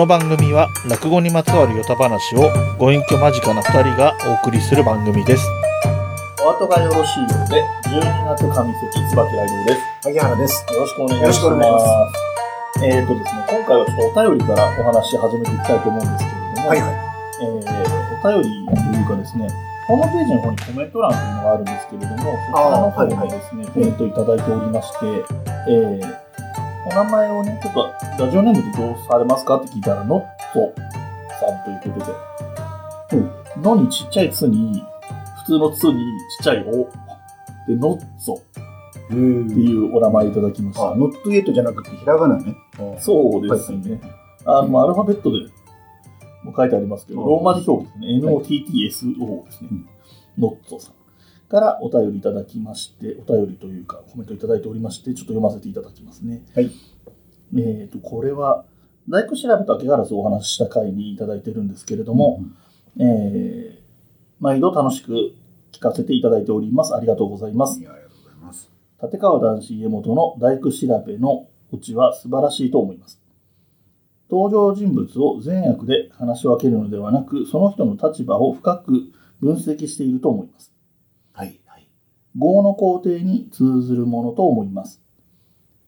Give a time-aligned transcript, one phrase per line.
[0.00, 2.48] この番組は落語にまつわるヨタ話を
[2.78, 5.44] ご隠居間近な2人がお送りする番組です。
[6.40, 9.80] お後がよろしいようで12月上関椿ライドです。
[10.04, 10.64] 萩原です。
[10.72, 12.08] よろしくお願いしま
[12.80, 12.82] す。
[12.82, 16.94] えっ、とですね今回はちょっとお便りからお話し始めていきたいと思うんですけれども、はいはい。
[17.42, 19.48] えーお便りというかですね、
[19.86, 25.06] ホームページの方にコメント欄というのがあるんですけれども、そちらの方にですね、コメントいただいておりまして、
[25.68, 26.19] えー
[26.90, 30.74] お名前をね、ちょっとラジオネームでどうされますかって聞いたら、ノット
[31.38, 33.24] さんということで、
[33.56, 34.82] うん、のにちっちゃいつに、
[35.38, 35.92] 普通のつに
[36.38, 36.72] ちっちゃいお、
[37.68, 40.90] で、ノッソっていうお名前いただきました。
[40.90, 42.56] あ、ノットイエットじゃなくてひらがなね。
[42.98, 44.00] そうですね。
[44.44, 45.48] あの、アルファベットで
[46.42, 49.14] も書いてありますけど、うんローマ字表記ですね。
[49.14, 49.88] NOTTSO ですねうん。
[50.38, 50.99] ノットさん
[51.50, 56.42] からお便りいただきまして、お便りというかコメントいただいておりまして、ちょっと読ませていただきますね。
[56.54, 56.70] はい。
[57.56, 58.64] えっ、と、これは、
[59.08, 62.44] 大工調べと明ガラスをお話しした回にいただいてるんですけれども、
[62.98, 63.80] えー
[64.40, 65.34] 毎度楽しく
[65.70, 66.94] 聞かせていただいております。
[66.94, 68.70] ありがとうございますありがとうございます。
[69.02, 73.20] 立川談志家元の大工調べのオチは素晴らしいと思います。
[74.30, 80.69] 登場人物を善悪で話し分けるのではなく、その人の立場を深く分析していると思います。
[82.36, 85.00] 業の工程に通ずるものと思います。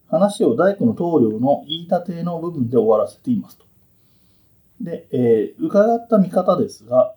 [0.09, 3.65] 話を大工の棟梁の言い立ての部分で終わらせていますと。
[4.81, 7.15] で、えー伺った見方ですが、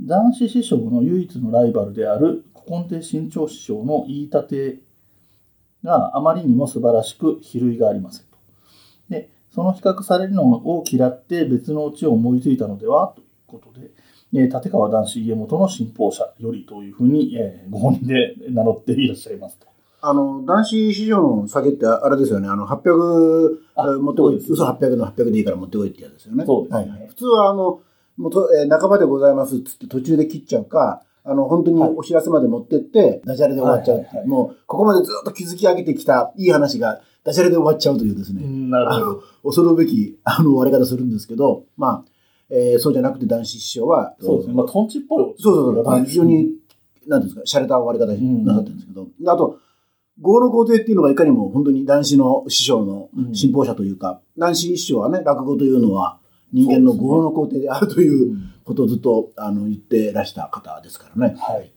[0.00, 4.78] 男子師匠の唯一のライバルである古今亭新潮師匠の言い立て
[5.82, 8.36] があまりにも素晴らしく比類がありませんと。
[9.08, 13.90] で、その比較されるのを嫌って別のオチを思いついたのではということで、
[14.34, 19.66] えー立川談志家元の信奉者よりというふうに、えーご本人で名乗っていらっしゃいますと。
[20.02, 22.48] あの、男子市場の酒ってあれですよね。
[22.48, 24.36] あの、800あ持ってこい。
[24.36, 26.44] 嘘800の800でいいから持ってこいってやつですよね。
[26.46, 27.08] そうですねはいはい。
[27.08, 27.80] 普通はあの、
[28.16, 33.96] もうとえー半ばでございますっつって途中で切っちゃうか、あの、本当にお知らせまで持ってって、ダジャレで終わっちゃう。
[33.98, 38.42] はいはいはいもう、ここまでずっと築き上げてきたいい話が、ダジャレで終わっちゃうというですね。
[38.44, 39.22] なるほど。
[39.42, 42.15] 恐るべき、あの、終わり方するんですけど、まあ、
[42.50, 44.54] えーそうじゃなくて男子師匠は、そうですね。
[44.54, 45.84] まあ、トンチっぽいそうそうそう。
[45.84, 46.50] が非常に、
[47.06, 49.58] なんですか、洒落た終わり方なさってるんですけど、であと、
[50.18, 56.18] 業の工程っていうのがいかにも本当に男子の師匠の信奉者というか、男子師匠はね、落語というのは
[56.52, 61.36] 人間の業の工程であるといううんことをずっとあの言ってらした方ですからね。
[61.38, 61.70] はい。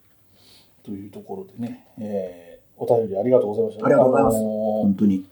[0.84, 3.86] というところでね、えーお便りありがとうございました。
[3.86, 4.50] ありがとうございますあのー
[4.84, 5.26] 本当に。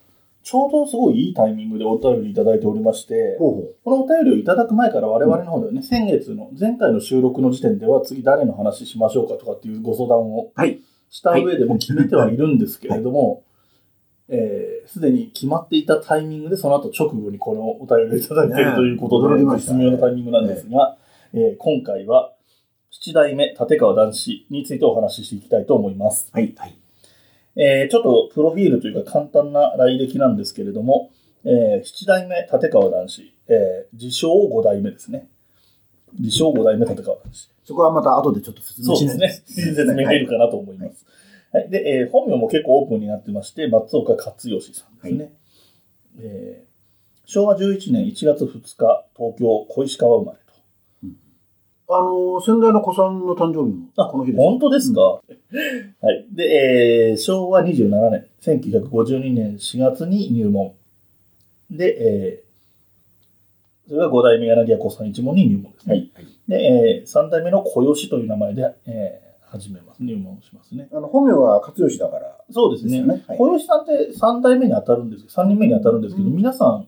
[0.47, 3.75] ちょうどすごいいいタイミングでお便りいただいておりまして、ほうほう。
[3.83, 10.79] このお便りをいただく前から我々の方ではね、先月の、前回の収録の時点では次誰の話しましょうかとかっていうご相談をはい。
[11.09, 13.43] した上でも決めてはいるんですけれども、
[14.29, 20.97] えーすでに決まっていたタイミングで、その後直後にこのお便りをいただいているということで、ね絶妙なタイミングなんですが、
[21.33, 22.31] えー今回は、
[22.89, 26.29] 七代目立川談志についてお話ししていきたいと思います。
[26.31, 26.55] はい。
[26.55, 26.86] はい。
[27.59, 31.11] えーちょっとプロフィールというか簡単な来歴なんですけれども、
[31.43, 35.27] えー七代目立川談志、えー自称五代目ですね。
[36.19, 37.49] 自称五代目立川談志。
[37.63, 39.63] そこはまた後でちょっと説明しそうですね。
[39.63, 41.05] 説明できるかなと思います。
[41.51, 41.69] はい。
[41.69, 45.33] で、えー本名も結構オープンになってまして、松岡勝義さんですね。
[46.21, 46.67] えー
[47.29, 50.46] 昭和11年1月2日、東京小石川生まれと。
[51.89, 54.43] あの、先代の子さんの誕生日もあこの日です。
[54.43, 56.27] 本当ですか、はい。
[56.35, 60.73] で、えー昭和27年、1952年4月に入門。
[61.71, 62.47] で、えー
[63.89, 65.95] それが5代目柳家小さん一門に入門ですね。
[65.95, 66.11] はい。
[66.13, 70.03] はいで、え3代目の小吉という名前で、えー始めます。
[70.03, 70.89] 入門しますね。
[70.91, 72.37] あの、本名は勝吉だから。
[72.51, 76.87] そうですねはい小吉さんって3代目に当たるんですけど、3人目に当たるんですけど、うん皆さん、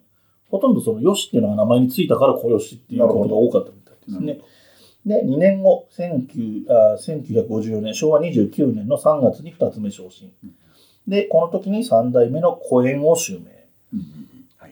[0.50, 4.42] ほとんどその吉っていうのが名前についたから小吉っていうことが多かったみたいですね。
[5.06, 10.52] で、2年後、19あ1954年、昭和29年の3月に2つ目昇進うん。
[11.08, 13.60] で、この時に3代目の小縁を襲名。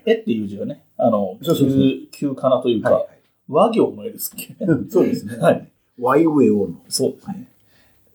[0.06, 3.08] 絵っていう字がね、あの、そうそうそう旧旧かなというか、はい
[3.50, 4.66] 和行の絵ですっけ？
[4.66, 4.80] はい。
[4.90, 5.38] そうですね。
[5.40, 5.68] はい。
[6.02, 6.76] ワイウェイオの。
[6.90, 7.48] そうですね。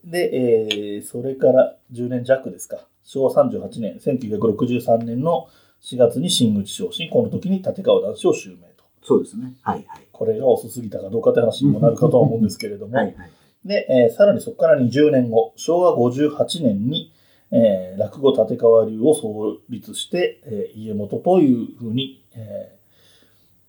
[0.05, 2.87] で、えーそれから10年弱ですか。
[3.03, 5.49] 昭和38年、1963年の
[5.81, 8.72] 4月に新口昇進、この時に立川談志を襲名と。
[9.03, 9.55] そうですね。
[9.63, 10.03] はいはい。
[10.13, 13.17] これが遅すぎたかどうかって話にもなるかとは思うんですけれども、はいはい。
[13.65, 17.13] で、えーさらにそこから20年後、昭和58年に、
[17.51, 22.79] えー落語立川流を創立して、えー家元というふうに、え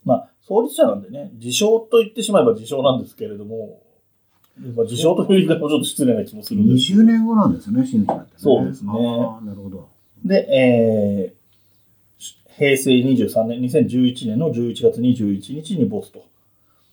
[0.05, 3.81] ーまあ、創立者なんでね、自称と言ってしまえば自称なんですけれども、
[4.75, 8.37] まあ、自称という言い方もちょっと失礼な気もするんです20年後なんですね、新内なんて、ね。
[8.37, 9.89] そうですねなるほど。
[10.23, 11.42] で、えー
[12.57, 16.25] 平成23年、2011年の11月21日に没と。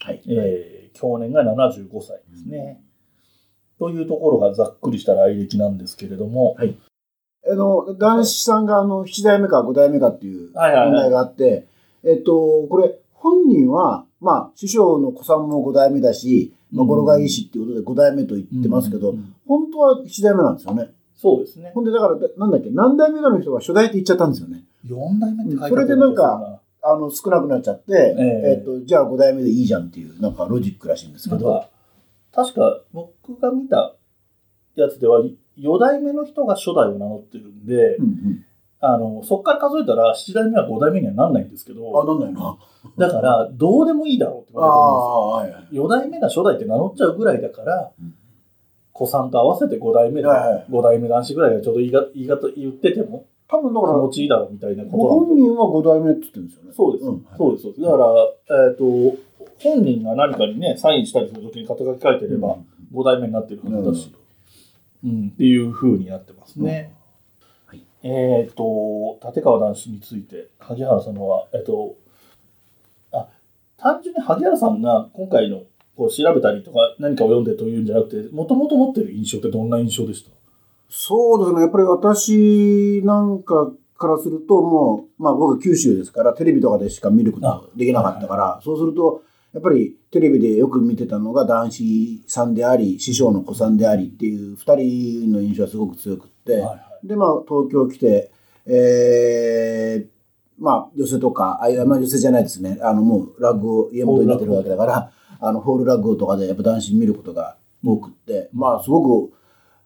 [0.00, 0.22] はい。
[0.26, 2.80] えー、去年が75歳ですね。
[3.78, 6.76] というところがざっくりした来歴なんですけれども、はい
[7.50, 11.66] あの、男子さんがあの、7代目か5代目かっていう問はいはいはい題があって、
[12.04, 20.90] えっと、これ、本人は、まあ、師匠の子さんも5代目だし、まあ、語呂がいいしっていうことで5代目と言ってますけど、うんうんうん本当は7代目なんですよね。
[21.16, 21.72] そうですね。
[21.74, 24.62] ほんで、だから、なんだっけ、何代目かの人が初代って言っちゃったんですよね。
[24.86, 31.66] 4代目って書いてあるそれでなんか、あの、少なくなっちゃって、えええっと、じゃあ5代目でいいじゃんっていう、なんかロジックらしいんですけど、
[32.32, 33.94] 確か僕が見た
[34.76, 35.20] やつでは、
[35.58, 38.44] 4代目の人が初代を名乗ってるんで、うんうん。
[38.82, 42.56] あの、そっから数えたら7代目は5代目にはなんないんですけあ、ど、なんないな。
[42.96, 45.84] だから、どうでもいいだろうってあ言われてるんですよ。
[45.84, 46.00] あ、はいはい。
[46.00, 48.14] 4代目が初代って名乗っちゃうぐらいだからうん、
[48.92, 56.72] 子さんと合わせて5代目で、はいはい5代目男子ぐらいがちょうど言いが言い方言ってても多分だから、気持ちいいだろうみたいなごことなん本人は5代目って言ってるんですよね。
[56.72, 57.26] そうです、ん。
[57.36, 57.62] そうです。
[57.64, 58.84] そうですだから、えっ、と、
[59.58, 62.58] 本人が何かにね、サインしたりするときに肩書き書いてれば、
[62.94, 64.14] 5代目になってるはずだし、
[65.04, 66.94] うん、っていう風になってますね。
[67.66, 67.82] はい。
[68.04, 71.96] えっ、と、立川男子について、萩原さんのは、えっ、と、
[73.10, 73.28] あ、
[73.76, 75.62] 単純に萩原さんが今回の
[75.96, 80.30] こう調べたりとか何かを読んでというんじゃなくて、もともと持ってる印象ってどんな印象でした？
[80.90, 81.62] そうですね。
[81.62, 89.22] やっぱり私なんかからすると、もう、まあ僕九州ですから、テレビとかでしか見ることができなかったから、そうすると、
[89.52, 97.06] やっぱりテレビでよく見てたのが男子さんであり、師匠の子さんでありっていう二人の印象はすごく強くって、はいはい。
[97.06, 98.30] で、まあ東京来て、
[98.66, 100.08] えー、
[100.58, 102.78] まあ寄席とか、あいやまあ寄席じゃないですね。
[102.82, 109.34] あのもうラッグを家元になってるわけだから、あのホールラッグとかでやっぱ男子見ることが多くって、まあすごく、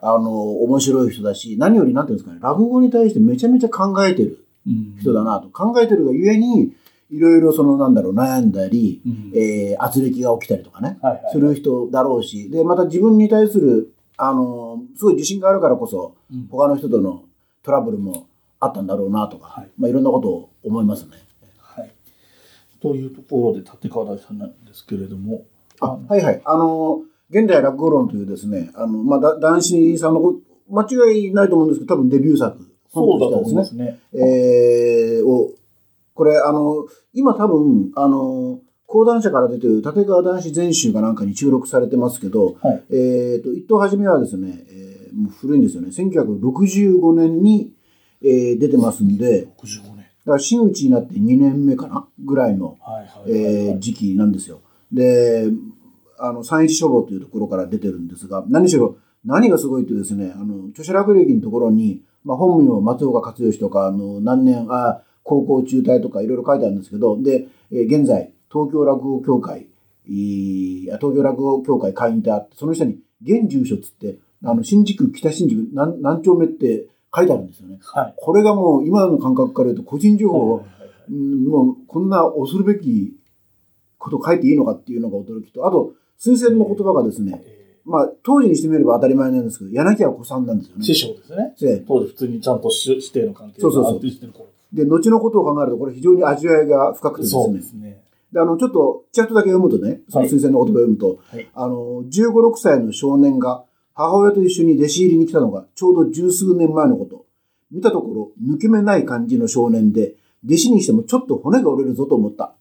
[0.06, 5.48] あの、面白い人だし、何よりなんていうんですかね、落語に対してめちゃめちゃ考えてるうん人だなと。
[5.48, 6.74] 考えてるがゆえに、
[7.10, 17.24] いろいろそのなんだろう、悩んだり、うんえー、圧力が起きたりとかね、はいはいする人だろうし、で、また自分に対する、あの、すごい自信があるからこそ、うん他の人との
[17.62, 18.26] トラブルも
[18.60, 21.16] あったんだろうなとか、はいまあいろんなことを思いますね。
[21.58, 21.90] はい。
[22.80, 25.44] というところで、立川大さんなんですけれども、
[25.80, 26.42] あ、はいはい。
[26.44, 30.34] あの、現代落語論というですね、あの、まあ、だ男子さんのこ、
[30.70, 32.56] 間違いないと思うんですけど、多分デビュー作、
[32.92, 33.98] そうだと思いますね。
[34.12, 35.50] えー、を、
[36.14, 42.82] これ、あの、今多分、あの、講談社から出てる立川男子全集かなんかに注録されてますけど、はい。
[42.94, 45.90] えっ、と、一等はじめはですね、えーもう古いんですよね。
[45.90, 47.72] 1965年に、
[48.22, 49.96] えー出てますんで、65年。
[49.96, 54.60] だから真打ちになって2年目かなぐらいの、はいはいはい、はいえー時期なんですよ。
[54.92, 55.48] で、
[56.18, 69.68] あの、三一書房というところから出てるんですが、何しろ、何がすごいってですね、あの、著者落歴のところに、まあ、本名松岡克義とか、あの、何年、あ高校中退とかいろいろ書いてあるんですけど、で、えー現在、東京落語協会、
[70.06, 77.78] いいあ東京落語協会会員ってあって、その下に、現住所っつって、あの、新宿、北新宿、何何丁目って書いてあるんですよね。
[77.80, 78.14] はい。
[78.16, 80.66] これがもう、今の感覚から言うと、個人情報を、
[81.08, 83.14] もうこんな恐るべき
[83.98, 90.80] こと書いていいのかっていうのが驚きと、あと、推薦の言葉がですね、えまあ、当時にしてみれば当たり前なんですけど、柳家子さんなんですよね。
[90.80, 91.54] ー師匠ですね。
[91.60, 97.58] で当時普通にちゃんとし指定の関係そうそうそう安定してる頃で、後のことを考えると、これ非常に味わいが深くてですそうね。
[97.58, 98.02] ですね。
[98.32, 103.64] で、あの、ちょっと、チャットだけ読むとね、その推薦の言葉を読むと、はいあの、15、6歳の少年が
[103.94, 107.24] 母親と一緒に弟子入りに来たのがちょうど十数年前のこと。
[107.70, 110.14] 見たところ、抜け目ない感じの少年で、
[110.44, 112.54] 弟子にしてもちょっと骨が折れるぞと思った。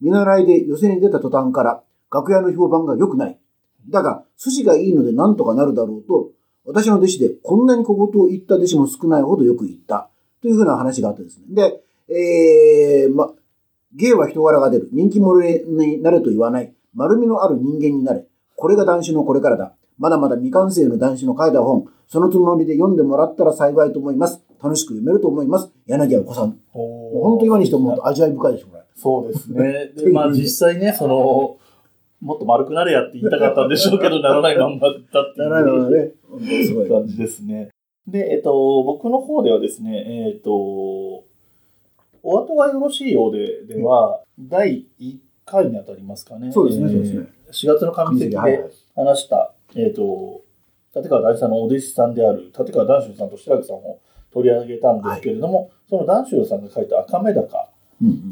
[0.00, 1.82] 見習いで寄席に出た途端から、
[2.16, 3.38] 楽屋の評判が良くない。
[3.90, 6.30] だが、筋がいいので何とかなるだろうと、
[6.64, 10.10] 私の弟子でこんなに小言を言った弟子も少ないほどよく言った。
[10.40, 11.44] というふうな話があってですね。
[11.50, 13.32] で、えー、ま、
[13.94, 14.88] 芸は人柄が出る。
[14.92, 16.72] 人気者になれと言わない。
[16.94, 18.26] 丸みのある人間になれ。
[18.56, 19.74] これが男子のこれからだ。
[19.98, 21.86] まだまだ未完成の男子の書いた本。
[22.08, 24.42] そのつもりで読んでもらったら幸いと思います。
[24.62, 25.70] 楽しく読めると思います。
[25.86, 26.58] 柳家お子さん。
[26.72, 28.82] 本当今にして思うと味わい深いでしょ、これ。
[28.94, 29.92] そうですね。
[29.96, 31.56] で、まあ 実際ね、その、
[32.20, 36.88] もっと丸くなれやって言いたかったんでしょうけど、 ならないまんまだったってならないう。
[36.88, 37.70] 感じですね。
[38.06, 41.24] で、えっと、僕の方ではですね、えっと、お
[42.22, 46.50] 後がよろしいようででは、第1回にあたりますかね。
[46.52, 47.26] そうですねそうですね。
[47.28, 48.52] えー4月の上席はい。
[48.52, 48.64] で
[48.96, 50.42] 話した、えっと、
[50.94, 54.00] 立川大師さんのお弟子さんである立川談秋さんと白木さんを
[54.32, 57.42] 取り上げたんですけれども、その談秋さんが書いた赤目高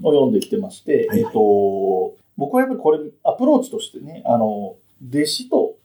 [0.03, 4.77] を読んできてまして、はいはいえっと、僕はやっぱりこれ、アプローチとしてね、あの、
[5.09, 5.77] 弟子と、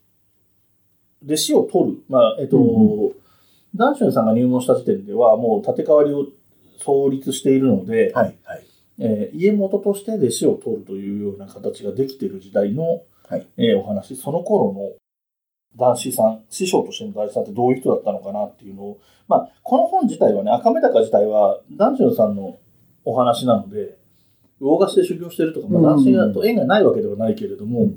[1.24, 2.03] 弟子を取る。
[2.08, 3.20] まあ、えっと、うん
[3.75, 6.25] ダンシュンさんが入門した時点では、もう縦変わりを
[6.79, 8.36] 創立しているので、はい。
[8.98, 14.94] えー家元として弟子を取るというような形ができている時代の、はいえーお話、その頃の
[15.77, 22.58] 男子さん、師匠としての男子さんってどういう人だったのかなっていうのを、まあ、この本自体はね、赤目高自体は、男子さんの
[23.06, 23.99] お話なので、
[24.60, 27.88] 魚河岸で修行してるとか、まあ、男子がと縁がないわけではないけれども、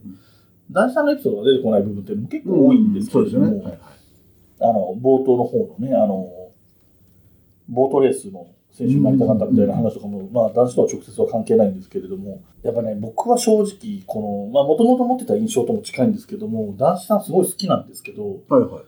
[0.71, 3.63] 男子さんのエピソードが出てこない部分っていうのも結構多いんですけども、ですよね。
[3.63, 3.79] はい
[4.63, 6.53] あの、冒頭の方のね、あの、
[7.69, 18.85] ボートレースの選手になりたかったみたいな話とかも、まあ、男子とは直接は関係ないんですけれども、やっぱね、僕は正直、この、まあ、もともと持ってた印象とも近いんですけども、男子さんすごい好きなんですけど、はいはい。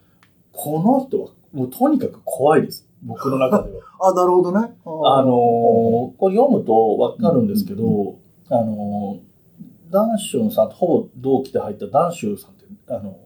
[0.53, 2.87] この人は、もうとにかく怖いです。
[3.05, 3.81] 僕の中では。
[4.09, 4.75] あ、なるほどね。
[4.85, 8.15] あのーこれ読むとわかるんですけど、
[8.49, 9.35] あのー
[9.91, 13.17] ダンシュンさんとほぼ同期で入ったダンシュンさんって、あの、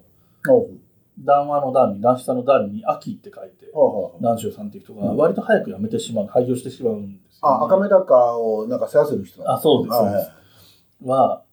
[1.23, 7.55] 談話の談に、男子さんの談に秋って書いて、ほうほうダンシュンさんっていう人が割と早く辞めてしまう、廃業してしまうんですよ、ね。
[7.61, 10.31] あ、赤目高をなんか世話する人だあ、そうです、そうです。
[11.05, 11.43] は、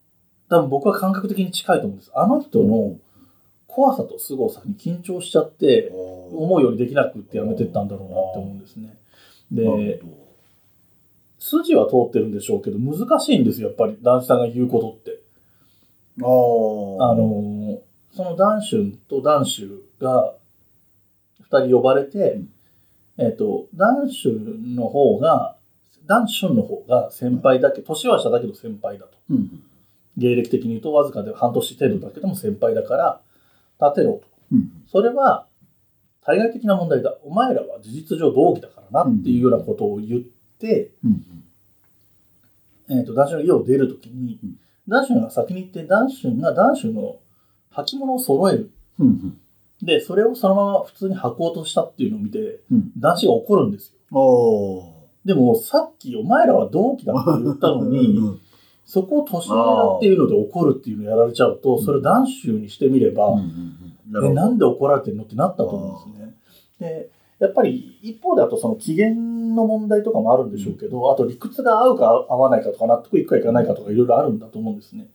[0.49, 2.11] 多分僕は感覚的に近いと思うんです。
[2.13, 2.97] あの人の
[3.67, 8.97] 怖さと凄さに緊張しちゃって、思うようにできなくって辞めてったんだろうなって思うんですね。
[9.51, 10.01] で、
[11.39, 15.19] 筋は通ってるんでしょうけど、難しいんですよ、やっぱり、男子さんが言うことって。
[16.19, 17.81] あの、
[18.15, 20.33] そのダンシュンとダンシュが、
[21.41, 22.41] 二人呼ばれて、
[23.17, 25.55] えっ、と、ダンシュンの方が、
[26.05, 29.17] ダンシュンの方が先輩だけ、年は下だけど先輩だと。
[29.29, 29.63] うん
[30.17, 33.21] 芸歴的に言うとわずかで半年程度だけども先輩だから、
[33.81, 34.23] 立てろと。
[34.53, 34.83] うん。
[34.87, 35.47] それは、
[36.25, 37.15] 対外的な問題だ。
[37.23, 40.21] お前らは事実上同期だからなっていうようなことを言っ
[40.59, 41.23] て、うん。
[42.89, 44.59] えっ、と、ダンシュンの家を出るときに、うん。
[44.87, 47.19] ダンシュンが先に行って、ダンシュンがダンシュンの
[47.71, 48.71] 履物を揃える。
[49.81, 52.91] で、それをそのまま普通に履こうとしたっていうのを見て、うん。
[52.97, 54.93] 男子が怒るんですよ。
[55.23, 58.41] でも、さっきお前らは同期だって言ったのに、うん
[58.87, 66.35] そこを年上だっていうので怒るっていうのをやられちゃうと、それを男子にしてみれば、うなんで怒られてるのってなったと思うんですね。
[66.79, 75.07] で、やっぱり一方であとその機嫌の問題とかもあるんでしょうけど、あと理屈が合うか合わないかとか納得いくかいかないかとかいろいろあるんだと思うんですね。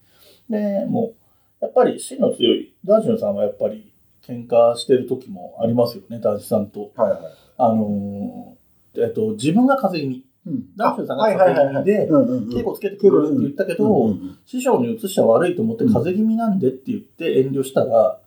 [0.51, 1.15] で、も
[1.61, 3.91] う、やっぱり芯の強い男子さんはやっぱり
[4.23, 6.93] 喧嘩してる時もありますよね、男子さんと。
[6.95, 7.21] はいはい。
[7.57, 8.63] あのー
[8.95, 10.32] えっと、自分が風邪気味。
[10.47, 18.19] うん男子さんが風邪気味で、稽古つけてくれるって言ったけど、師匠に移しちゃ悪いと思って、風邪気味なんでって言って遠慮したら、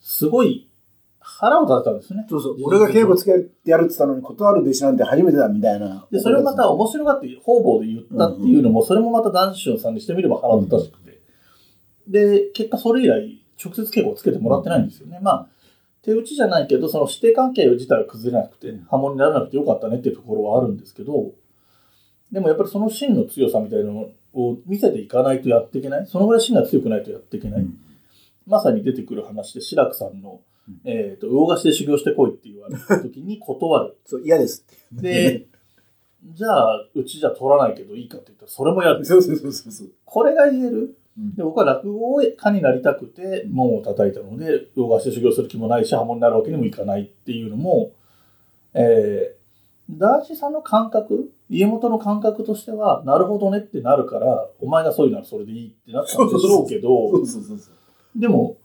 [0.00, 0.68] すごい
[1.28, 2.24] 腹を立てたんですね。
[2.30, 2.56] そうそう。
[2.62, 6.06] 俺が稽古つけてやるって言ったのに断る弟子なんて初めてだみたいな。
[6.10, 11.20] で、それをまた面白がって方々で言ったっていうのも、それもまた男子さんにしてみれば腹立たしくて。
[12.06, 15.18] で、結果それ以来、直接稽古をつけてもらってないんですよね。
[15.20, 15.48] まあ、
[16.06, 21.32] 手打ちじゃないけど、その師弟関係自体は崩れなくて、波紋にならなくてよかったねっていうところはあるんですけど、
[22.32, 26.06] でもやっぱりその芯の強さみたいなのを見せていかないとやっていけない。
[26.06, 27.60] そのぐらい芯が強くないとやっていけない。
[27.60, 27.76] うん
[28.46, 30.40] まさに出てくる話で、志らくさんの、
[30.84, 33.96] えっ、と、魚河岸で修行してこいって言われた時に断る。
[34.06, 35.02] そう、嫌ですって。
[35.02, 35.46] で、
[36.24, 39.92] じゃあ、うちじゃ取らないけどいいかって言ったら、それも嫌でそうそうそうそう。
[40.04, 40.96] これが言える？
[41.18, 47.92] うんで、僕は落語家になりたくて、門を叩いたので、洋菓子で修行する気もないし、破門になるわけにもいかないっていうのも、
[48.74, 57.12] えー、男子さんの感覚、家元の感覚としては、なるほどねってなるから、お前がそういうならそれでいいってなったんでしょうけど。
[58.14, 58.56] でも、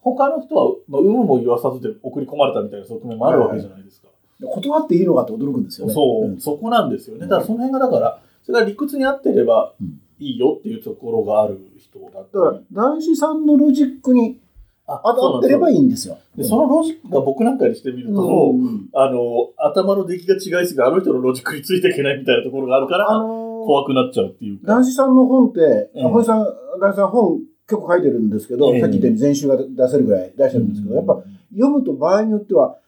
[0.00, 4.08] 他の人は、まあ、有無も言わさずで送り込まれたみたいな側面もあるわけじゃないですか。
[4.40, 5.94] 断っていいのかって驚くんですよね。
[5.94, 7.22] そう、んそこなんですよね。
[7.22, 14.40] だからその辺が、だから、それが理屈に合ってればうんいいよっていうところがある人だっただからり。、男子さんのロジックに
[14.86, 15.76] あ当たってればいい。
[15.76, 16.18] いんですよ。
[16.36, 24.72] でそのロジックが僕なんかにしてみると、うんあの、頭の出来が違いすぎて、あの人のロジックについていけないみたいなところがあるから、あのー怖くなっちゃうっていうか。
[24.72, 26.46] 男子さんの本って、うん本さん、
[26.80, 31.22] 男子さん本結構書いてるんですけど、ええさっき言ったように全集が出せるぐらい出してるんですけど、やっぱ
[31.52, 32.78] 読むと場合によっては、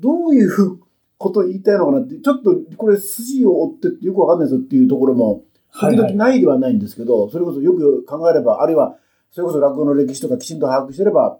[0.00, 0.78] どういう
[1.18, 8.96] ことを言いたいのかなって、ちょっとこれ筋を追ってってよくわかんないぞっていうところも、時々ないではないんですけど、それこそよく考えれば、あるいは、
[9.30, 11.38] それこそ落語の歴史とかきちんと把握してれば、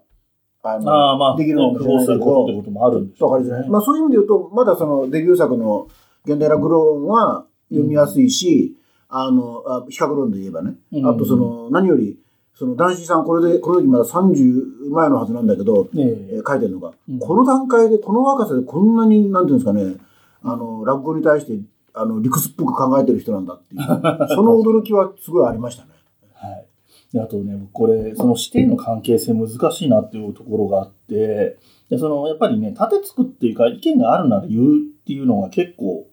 [0.61, 3.69] あの、ああまあ、できるのかもしれないけど工夫することもあるんでしょうわかりづらい。
[3.69, 5.87] まあそういう意味で言うと、まだそのデビュー作の
[6.25, 8.75] 現代落語論は読みやすいし、
[9.07, 10.75] あの、あ比較論で言えばね。
[10.91, 11.07] うん。
[11.07, 12.19] あとその、何より、
[12.53, 16.41] その男子さん、これで、この時まだ30前のはずなんだけど、ねえ。
[16.43, 17.19] ー書いてるのが、うん。
[17.19, 19.95] この段階で、この若さでこんなに、なんていうんですかね、
[20.43, 21.57] あの、落語に対して、
[21.99, 25.89] あの、理屈っぽく考えてる人なんだっていう、その驚きはすごいありましたね。
[26.33, 26.65] はい。
[27.13, 31.57] であとね、僕これ、その師弟の関係性難しいなっていうところがあって、
[31.89, 36.07] でそのやっぱりね、立てつくっていうか、意見があるなら言うっていうのが結構、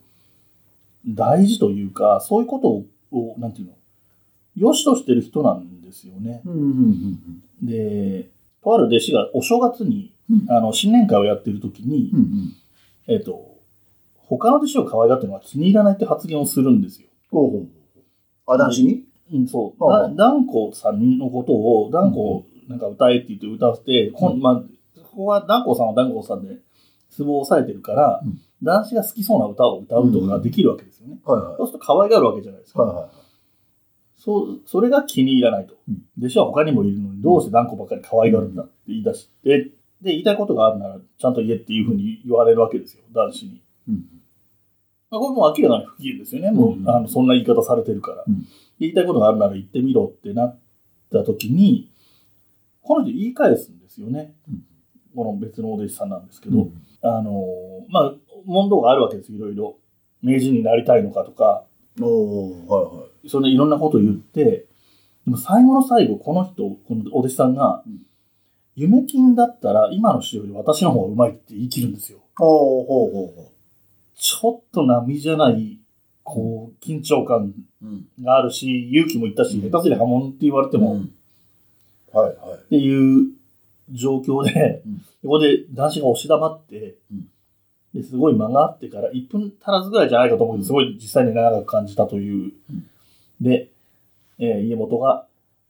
[1.06, 3.74] 大事というか、そういうことを、なんていうの、
[4.56, 6.42] 良しとしてる人なんですよね。
[7.62, 8.30] で、
[8.64, 12.56] とある弟子がお正月に、うんあの、新年会をやってる時に、うんうん
[13.06, 13.55] えっ、と、
[14.28, 17.08] 他の弟子を可愛がってるのは気に入らないって発言をするんですよ。
[17.30, 18.54] ほうほうほう。
[18.54, 19.04] あ、男子に？
[19.32, 19.84] うん、そう。
[19.84, 24.56] はあはあだダンコさんのことを、ダンコなんか歌えって言って歌わせて、こんまあ、
[25.02, 26.56] ここはダンコさんはダンコさんで、
[27.10, 31.18] ツボを押さえてるから、うん男子が好きそうな歌を歌うとかができるわけですよね。
[31.26, 31.56] はいはい。
[31.58, 32.84] そうすると可愛がるわけじゃないですか。
[32.84, 33.10] はいはい。
[34.16, 35.98] そう、それが気に入らないとうん。
[36.18, 39.58] 弟子は他にもいるのに、どうして断固ばっかり可愛がるんだって言い出して、
[40.00, 43.60] で、言いたいことがあるなら、ちゃんと言えっていうふうに言われるわけですよ、男子に。
[45.10, 46.50] うんまあ、これもう明らかに不義ですよね。
[46.50, 48.24] もう、うんあの、そんな言い方されてるから。
[48.26, 48.46] うん
[48.78, 50.58] 言いたいことがあるなら言ってみろってなっ
[51.10, 51.90] た時に、
[52.82, 54.34] この人言い返すんですよね。
[54.48, 54.62] うん
[55.14, 57.42] この別のお弟子さんなんですけど、うんあの、
[57.88, 59.78] まあ、問答があるわけです、いろいろ。
[60.20, 61.64] 名人になりたいのかとか、
[62.02, 63.28] おーはいはい。
[63.30, 64.66] そのいろんなことを言って、で
[65.24, 68.06] も最後の最後、この人、このお弟子さんが、うん
[68.78, 72.18] 夢金だったら今の師匠より私の方がうまいって言い切るんですよ。
[72.36, 73.52] ほうほうほうほ
[74.16, 75.78] ちょっと波じゃない、
[76.22, 77.54] こう、緊張感。
[78.22, 81.02] があるし、勇気もいったし、うん下手すりゃ破門って言われても、
[82.12, 82.68] はいはい。
[82.70, 83.28] ていう
[83.90, 87.28] 状況で、うんここで男子が押し黙って、うん
[87.94, 92.52] ですごい間があってから1分足らずぐらいじゃないかと思うけど、すごい実際に長く感じたという。
[92.70, 92.86] うん
[93.40, 93.70] で、
[94.38, 95.26] えー家元が、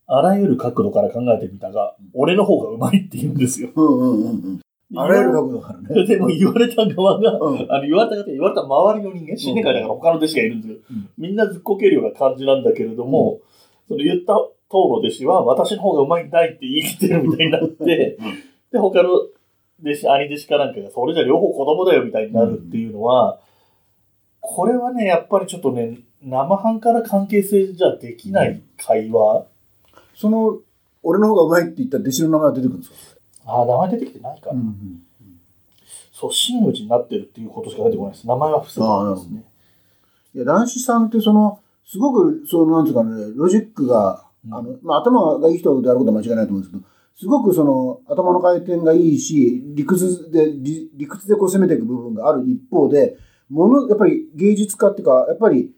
[0.06, 3.70] あらゆる角度から考えてみたが、うん俺の方がうまいって言うんですよ。
[3.74, 4.60] うんうんうんうん。
[4.94, 6.06] あらゆる角度からね。
[6.06, 7.66] でも言われた側が、うん。
[7.68, 10.76] あの言われた方、言われた周りの人間、新年会だから他の弟子がいるんですよ。
[10.90, 13.40] うんみんなずっこけるような感じなんだけれども、
[13.88, 14.34] その言った
[14.70, 18.24] 当の弟子は、私の方がうまいんだいって言い切ってるみたいになって、うん
[18.72, 23.38] で、他の弟子、兄弟子かなんかが、それじゃ両方子供だよみたいになるっていうのは、
[24.40, 29.46] これはね、やっぱりちょっとね、生半可な関係性じゃできない会話。
[30.14, 30.58] その、
[31.02, 33.15] 俺の方がうまいって言った弟子の名前が出てくるんですか？
[33.46, 34.60] ああ、名前出てきてないかな。
[34.60, 35.02] ん。
[36.12, 38.26] そう、真打ちになってるっていうことしか出てこないです。
[38.26, 39.44] 名前は伏せてますね。
[40.34, 46.84] いや、男子さんってその、すごく、その、なんていうかね、ロジックが、うんあの、まあ、頭がいい人であることは間違いないと思うんですけど、
[47.18, 53.16] すごくその、頭の回転がいいし、理屈で、理理屈でこう攻めていく部分がある一方で、
[53.48, 55.72] もの、やっぱり芸術家っていうか、やっぱり、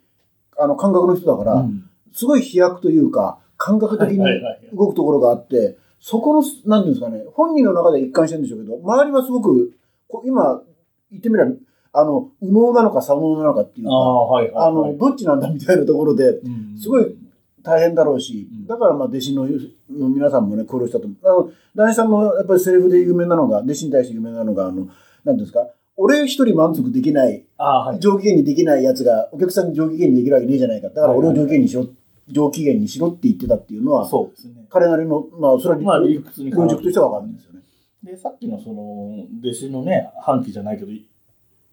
[0.59, 9.73] あの、感覚の人だから、うんすごい飛躍というか、感覚的にはいはいはい動くところがあって、そこの、なんていうんですかね、本人の中で一貫してるんでしょうけど、周りはすごく、
[10.09, 10.63] こ今、
[11.11, 11.53] 言ってみれば、
[11.93, 14.99] あの、右脳なのか左脳なのかっていうか、ああ、はいはい、あの、はい。
[14.99, 17.17] どっちなんだみたいなところで、うんすごい
[17.63, 19.49] 大変だろうしうん、だからまあ弟子の
[19.91, 21.19] の皆さんもね、苦労したと思う。
[21.25, 24.89] あの、男子さんのやっぱりセリフで有名なのが、弟子に対して有名なのが、あの、
[25.25, 28.01] なんですか、俺一人満足できない、ああ、はい。
[28.01, 30.89] 上機嫌にできないやつが、お客さんに上機嫌にできるわけねえじゃないか。
[30.89, 31.87] だから俺を上機嫌にしろ、
[32.31, 34.67] 上機嫌にしろって言ってたっていうのは、そうですね。
[34.71, 37.61] 彼なりの、まあ、それはまあ、理屈にロジックとしてはわかるんですよね。
[38.03, 40.93] で、さっきのその、弟子のね、反旗じゃないけど、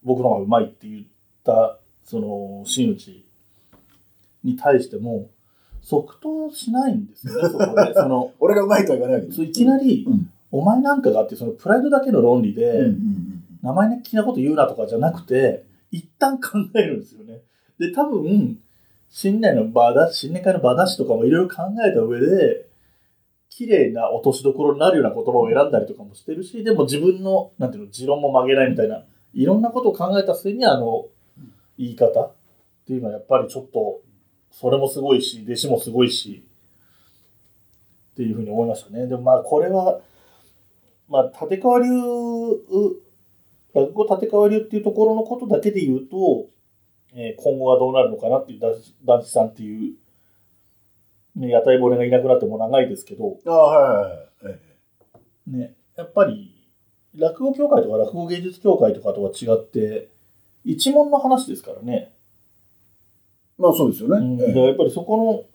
[0.04, 1.04] 僕の方がうまいって言っ
[1.44, 3.26] た、その、真打ち
[4.44, 5.30] に対しても、
[5.82, 7.94] 即答しないんですよね、 そこで。
[7.94, 9.38] その、俺がうまいとは言わないわけです。
[9.38, 17.42] そういきなり、うんお前なんかがあって、そのプライドだけの論理で、うんうんうん生意気なこと言うなとかじゃなくて、一旦考えるんですよね。
[17.80, 18.60] で、多分、
[19.10, 22.66] 新年の場だし、新年会の場だしとかもいろいろ考えた上で、
[23.50, 31.08] 綺麗な落としどころになるような言葉を選んだりとかもしてるし、でも自分の、なんていうの、持論も曲げないみたいな、いろんなことを考えた末にあの、
[31.78, 32.34] 言い方っ
[32.86, 34.02] ていうのはやっぱりちょっと、
[34.52, 36.46] それもすごいし、弟子もすごいし、
[38.14, 39.08] っていうふうに思いましたね。
[39.08, 40.00] でもまあこれは、
[41.10, 41.90] まあ立川流、
[43.74, 46.48] 落語立川流っていうところのことだけで言うと、
[47.16, 48.60] えー今後はどうなるのかなっていう
[49.06, 49.94] 男子さんっていう、
[51.36, 54.60] ね、屋台骨がいなくなっても長いですけど、ああ、はいはいはいえ
[55.48, 55.58] え。
[55.58, 56.54] ね、やっぱり
[57.16, 60.10] 落語協会とか落語芸術協会とかとは違って、
[60.66, 62.12] 一門の話ですからね。
[63.58, 64.18] まあそうですよね。
[64.18, 65.48] うん、ええだからやっぱりそこ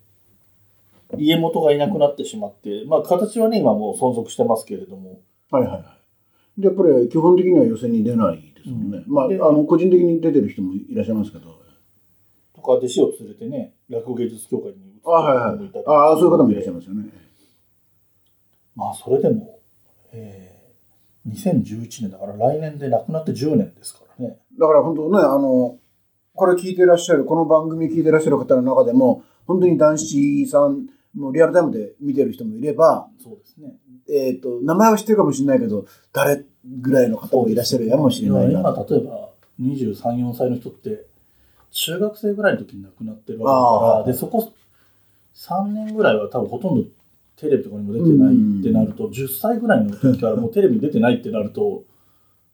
[1.13, 5.21] の家元がいなくなってしまって、まあ形はね、今もう存続してますけれども、
[5.51, 5.79] はいはいは
[6.59, 6.61] い。
[6.61, 9.05] で、やっぱり基本的には予選に出ないですもんね。
[9.07, 11.61] まあ、あでの、個人的に出てる人もいらっしゃいますけど。
[12.61, 17.09] とか弟子を連れてね、落語芸術協会に移ってあはいはいあ、そういう方もいらっしゃいますよね。
[18.77, 19.61] まあそれでも、
[20.13, 24.39] えー、2011年だから来年で亡くなって10年ですからね。
[24.59, 25.79] だから本当ね、あの、
[26.35, 33.75] これ聞いてらっしゃる、この番組聞いてらっしゃる方の中でも、本当に男子さん、もうリアルタイムで見てる人もいれば、そうですね。
[34.13, 38.61] えっ、と、名前は知ってるかもしれないけど、誰ぐらいの方もいらっしゃるやもしれないな。
[38.61, 41.07] 今例えば23、4歳の人って、
[41.71, 44.53] 中学生ぐらいの時に亡くなってるわけだから、で、そこ
[45.35, 46.89] 3年ぐらいは多分ほとんど
[47.37, 51.85] テレビとかにも出てないってなると、10歳ぐらいの時からもうテレビに出てないってなると、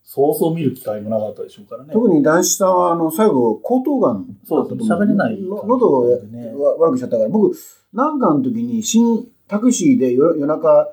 [0.05, 1.93] そうそう見る機会もなかったでしょうからね。
[1.93, 4.89] 特に男子さんは、あの、最後、喉頭がんそうと思う。
[4.89, 7.57] 喋れないの喉を悪くしちゃったから、僕、
[7.93, 10.89] なんかの時に、新、タクシーで夜夜中、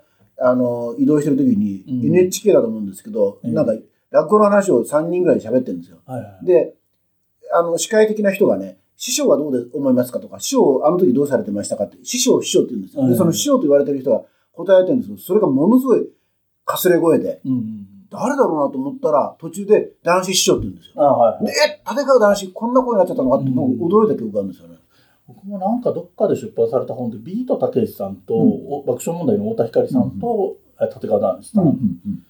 [0.45, 3.73] あの、移動してる時に、うん NHK だと思うんですけど、うんなんか、
[4.11, 5.99] 落語の話を3人ぐらいで喋ってるんですよ。
[6.05, 6.45] はいはい。
[6.45, 6.75] で、
[7.53, 13.01] あの、司会的な人がね、師匠はどうで思いますかとか、師匠、あの時どうされてましたかって、師匠、師匠って言うんですよ。
[13.01, 14.21] で、はいはいその師匠と言われてる人が
[14.53, 16.07] 答えてるんですけど、それがものすごい
[16.65, 21.49] かすれ声で、うんうん誰だろうなと思ったら、途中で男子師匠って言うんですよはいはで、い。
[21.49, 24.72] え、立川男子、こんな声になっちゃったのかって、うんもう驚いた記憶があるんですよね。
[25.35, 28.41] 僕もなんかどっかで出版された本で、ビートたけしさんと、うん。
[28.67, 32.23] お爆笑問題の太田光さんと、え立川談志さうんん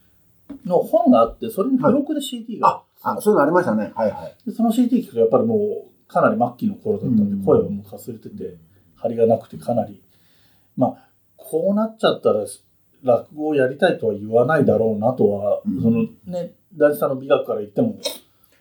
[0.66, 2.84] の本があって、それに付録で CD が。
[3.02, 3.92] あ、あ、そういうのありましたね。
[3.96, 4.50] はいはい。
[4.50, 8.58] でその CD 聞くとやっぱりもうかなり末期の頃だったんで、うん声はもうかすれてて
[8.96, 10.02] 張りがなくてかなり。
[10.78, 12.46] まあこうなっちゃったら
[13.04, 15.82] 落語をやりたいとは言わないだろうなとは、うん。
[15.82, 17.98] そのね大地さんの美学から言っても。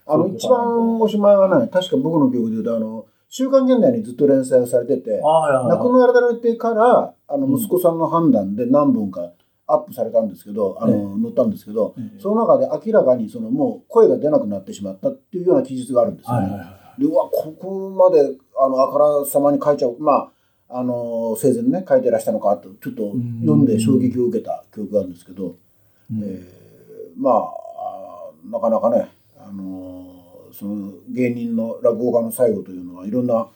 [0.05, 7.55] あの、一番おしまいはね、確か僕の記憶で言うと、あの、週刊現代にずっと連載をされてて、亡くなられてから、あの、うん。
[7.57, 9.33] 息子さんの判断で何本か
[9.67, 10.93] アップされたんですけど、あえ。
[10.93, 12.21] の、載ったんですけど、ええ。
[12.21, 16.49] その中で明らかにそのもう声が出なくなってしまったっていうような記述があるんですよね。
[16.99, 20.31] で、うわ、ここまで、あの、あからさまに書いちゃう、ま
[20.69, 25.57] あ、あの、生前ね、書いてらしたのかと、ちょっと読んで衝撃を受けた記憶があるんですけど、
[26.11, 26.23] うん。
[26.23, 26.63] えー
[27.17, 27.53] まあ
[28.51, 29.92] なかなかね、あのー
[30.53, 33.49] その芸人の落語家の最後というのはいろんな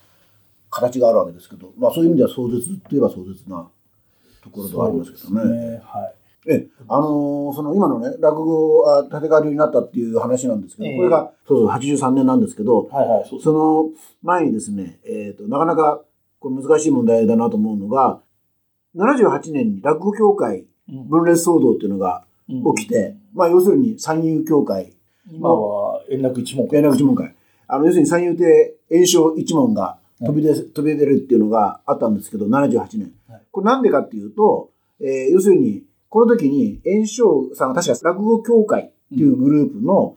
[0.70, 3.68] 形があるわけですけど、まあそういう意味では壮絶といえば壮絶な
[4.42, 5.72] ところではありますけどね。
[5.72, 6.14] ねはい。
[6.48, 10.96] ええ、あのーその今のね、落語あ立川流になったっていう話なんですけど、ええ。
[10.96, 13.90] これがそうそう83年なんですけど、はいはいその
[14.22, 16.02] 前にですね、えっ、と、なかなか
[16.38, 18.20] これ難しい問題だなと思うのが、
[18.94, 21.09] 78年に落語協会うん。
[21.09, 22.24] 分裂騒動っていうのが
[22.76, 24.92] 起きて、まあ要するに三遊協会、
[25.30, 27.35] 今は円楽一門連絡一門会、
[27.69, 33.12] あの要するに三遊亭炎症一門が飛び出,、飛び出るっていうのがあったんですけど、78年。
[33.29, 33.42] はい。
[33.51, 40.16] これなんでかっていうと、えー要するに、この時に炎症さんが確か落語協会っていうグループの、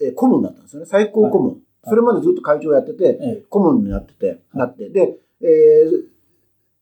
[0.00, 0.86] えー顧問だったんですよね。
[0.86, 1.58] 最高顧問。
[1.84, 4.88] それまでずっと会長やってて、ええ顧問になってて、なって。
[4.88, 6.16] で、えー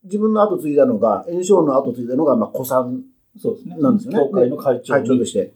[0.05, 3.03] 自分の後継いだのが、炎症の後継いだのが、まあ、古参
[3.41, 3.77] そうですね。
[3.79, 4.19] なんですよね。
[4.19, 5.53] 協会の会長会長として。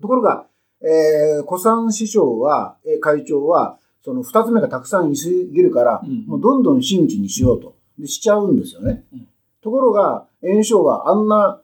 [0.00, 0.46] ところが、
[0.82, 7.76] えー、古参師匠は、えー会長は、その二つ目がたくさんいすぎるから、うんもうどんどん真打ちにしようと。
[7.98, 9.04] で、しちゃうんですよね。
[9.12, 9.28] うん。
[9.62, 11.60] ところが、炎症はあんな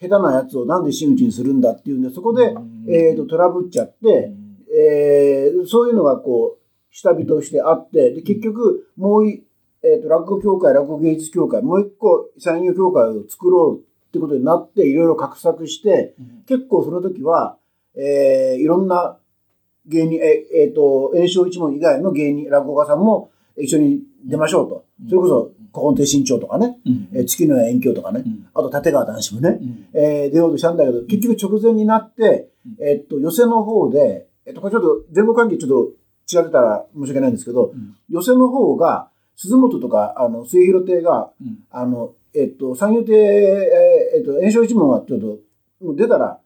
[0.00, 2.84] 下手なやつをなんで真打ちにするんだっていうんで、そこで、うん。
[2.88, 4.32] えーと、トラブっちゃって、
[4.74, 6.62] えーそういうのがこう、
[6.94, 9.44] 下火としてあって、で、結局、もうい、
[9.82, 16.42] えーと、落語協会、落語芸術協会、もう一個産業協会を作ろうってことになって、いろいろ画策して、うん。
[16.46, 17.56] 結構その時は、
[17.96, 19.18] えーいろんな
[19.86, 24.84] 芸人、ええーと、炎症一門以外の芸人、落語家さんも一緒に出ましょうと。
[25.02, 25.08] うん。
[25.08, 27.08] それこそ、古今亭新潮とかね、うん。
[27.12, 28.46] えー月の遠鏡とかね、うん。
[28.54, 29.86] あと立川談志もね、うん。
[29.94, 32.86] えー出ようとしたんだけど、結局直前になって、うん。
[32.86, 37.96] えっと、寄せの方で、えっと、これちょっと前後関係ちょっと違ってたら申し訳ないんですけど、うん。
[38.08, 41.58] 寄せの方が、鈴本とか、あの、末広亭が、うん。
[41.70, 45.38] あの、えっと、三遊亭、えーえっと、炎症一門はちょっと、
[45.84, 46.38] もう出たら、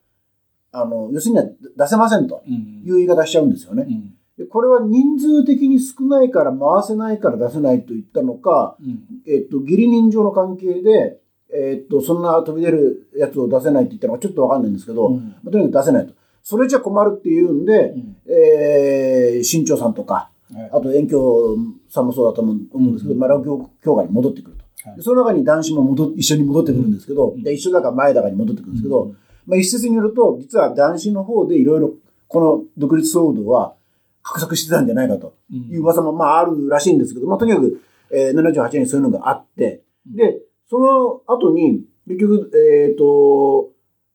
[0.76, 2.82] あの、寄せには出せませんとうん。
[2.84, 3.86] いう言い方しちゃうんですよね。
[3.88, 4.12] うん。
[4.36, 9.00] でこれは人数的に少ないから回せないから出せないと言ったのか、うん。
[9.26, 11.18] えっと、義理人情の関係で、
[11.50, 15.28] えっと、そんな飛び出るやつを出せないって言ったのかちょっとわかんないんですけど、うん。
[15.42, 16.12] まあとにかく出せないと。
[16.42, 18.16] それじゃ困るっていうんで、うん。
[18.30, 20.70] えー、新潮さんとか、はい。
[20.70, 23.18] あと遠鏡さんもそうだと思うんですけど、うん。
[23.20, 24.90] まあ、落語協会に戻ってくると。
[24.90, 24.96] はい。
[24.98, 27.42] でその中に男子も戻っ一緒に戻ってくるんですけど、うん。
[27.42, 31.94] で一緒だから前だかに戻ってくるんですけど、うんまあ、一説によると、実は男子の方でいろいろ
[32.28, 33.74] この独立騒動は
[34.22, 35.34] 画策してたんじゃないかと。
[35.50, 37.80] いう噂もまああるらしいんですけど、まあ、とにかく、
[38.10, 43.70] えー、78年にそういうのがあって、で、その後に、結局、えっ、と、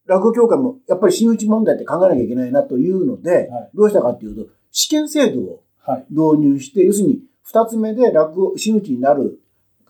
[0.05, 3.69] 落語協会もやっぱり真打ち問題って考えなきゃいけないなというので、はい。
[3.73, 6.05] どうしたかっていうと、試験制度をはい。
[6.09, 9.41] 導入して、要するに二つ目で落語、真打ちになる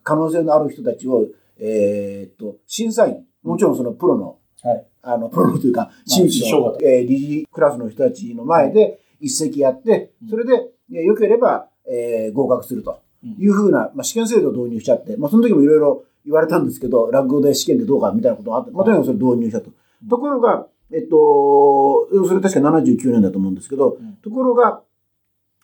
[0.03, 1.27] 可能性のある人たちを、
[1.59, 4.85] えっ、と、審査員、もちろんそのプロの、はい。
[5.03, 10.53] あの、プロのというか、真打ちのえー理事クラスの人たちの前で一席やってうん、それで、
[10.91, 19.71] えー良ければ、えー合格するというふうな、まあ、試験制度を導入しちゃって、まあ、その時もいろいろ言われたんですけど、落語で試験でどうかみたいなことがあって、まあ、とにかくそれ導入したと。
[20.03, 20.09] うん。
[20.09, 24.13] ところが、えっと、それ確か79年だと思うんですけど、うん。
[24.17, 24.81] ところが、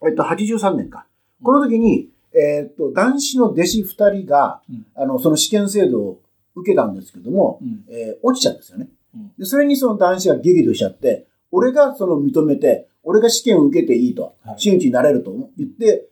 [0.05, 1.05] えっと、83年か。
[1.43, 4.85] この時に、えっ、と、男子の弟子二人が、うん。
[4.95, 6.21] あの、その試験制度を
[6.59, 9.31] 受けたんですけども、うんえー落ちちゃうんですよねうん。
[9.37, 16.09] で、それにその男子が激怒しちゃって、俺がその認めて、俺が試験を受けていいとは、い真打ちになれると言って、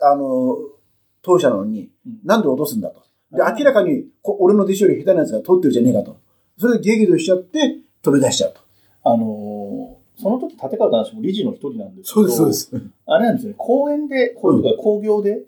[0.00, 0.56] あの、
[1.22, 1.90] 当社なのに
[2.24, 3.02] なんで落とすんだと。
[3.32, 6.18] で、明らかに、こ俺の弟子より下手なやつが取ってるじゃねえかと。
[6.58, 8.60] それで激怒しちゃって、取り出しちゃうと。
[9.04, 12.70] あのーその時立川談志も理事の一人なんですけど、す。
[13.06, 15.42] あれなんですね、公園で、こういうとか工業で、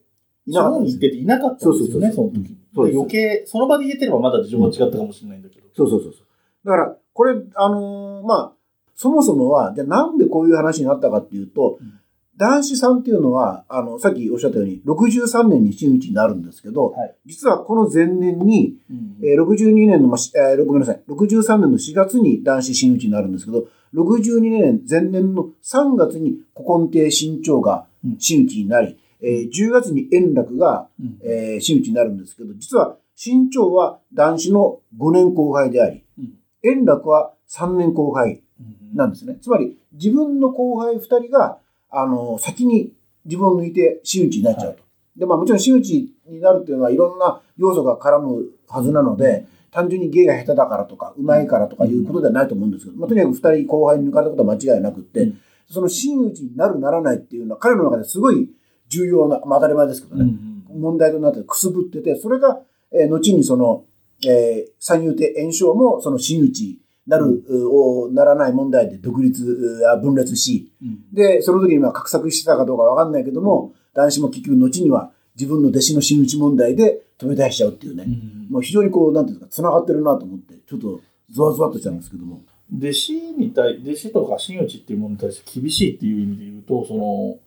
[0.47, 2.57] いなに行ってていなかったんですよね、その時。
[2.75, 5.67] 余計、その場で言えてればまだ事情が違ったかもしれないんだけど。
[5.75, 6.23] そうそうそうそう。
[6.65, 8.53] だから、これ、あのーまあ、
[8.95, 12.01] そもそもは、じゃあなんでこういう話になったかっていうと、うん。
[12.37, 17.17] 男子さんっていうのは、あの、さっきおっしゃったように、63年に真打ちになるんですけど、はい。
[17.25, 28.17] 実はこの前年に、うんえー62年の、まあしえーごめんなさい、63年の4月に男子真打ちになるんですけど、62年前年の3月に古今亭新潮がうん。
[28.19, 31.19] 真打ちになり、えー10月に円楽が、うん。
[31.25, 36.35] えー真打ちになるんですけど、実は新潮は男子の5年後輩であり、うん。
[36.63, 38.63] 円楽は3年後輩う
[38.95, 39.37] んなんですね。
[39.41, 41.59] つまり、自分の後輩2人が、
[41.91, 42.93] あの、先に
[43.25, 44.83] 自分を抜いて真打ちになっちゃうと。
[45.17, 55.41] で、まあもちろん真打ちになるっていうのは、いろんな要素が絡むはずなので、単純に芸が下手だからとか、上手いからとかいうことではないと思うんですけど、まあとにかく2人後輩に抜かれたことは間違いなくって、うん。
[55.69, 58.49] その真打ちになるならないっていうのは、彼の中ですごい
[58.89, 60.81] 重要な、まあ当たり前ですけどうんうね、ん。
[60.81, 62.61] 問題となってくすぶってて、それが、
[62.93, 63.85] えー後にその、
[64.27, 71.15] えー三遊亭炎章もその真打ちなる、をならない問題で独立、分裂し、うん。
[71.15, 82.43] で、その時にまあ画策してたかどうかわかんないけども、男子も結局後には自分の弟子の真打ち問題で飛び出しちゃうっていうね、うんもう非常にこう、なんていうんですか、繋がってるなと思って、ちょっとゾワゾワっとしたんですけども。
[82.77, 87.39] 弟子に対、弟子とか真打ちっていうものに対して厳しいっていう意味で言うと、その、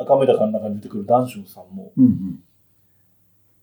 [0.00, 2.40] 赤目高の中に出てくる談春さんも、うんうん。